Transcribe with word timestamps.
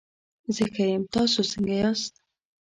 زه 0.55 0.65
ښه 0.73 0.83
یم، 0.91 1.03
تاسو 1.13 1.39
څنګه 1.51 1.73
ياست؟ 1.83 2.13